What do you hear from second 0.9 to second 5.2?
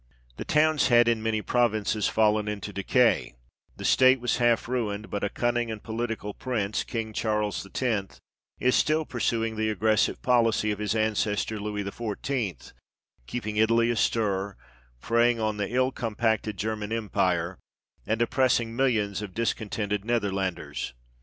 in many provinces, fallen into decay, the state was half ruined,